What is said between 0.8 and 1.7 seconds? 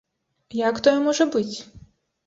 тое можа быць?